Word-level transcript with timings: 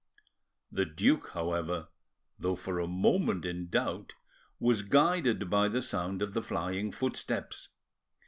The 0.71 0.85
duke, 0.85 1.29
however, 1.35 1.89
though 2.39 2.55
for 2.55 2.79
a 2.79 2.87
moment 2.87 3.45
in 3.45 3.69
doubt, 3.69 4.15
was 4.59 4.81
guided 4.81 5.47
by 5.47 5.67
the 5.69 5.83
sound 5.83 6.23
of 6.23 6.33
the 6.33 6.41
flying 6.41 6.91
footsteps. 6.91 7.69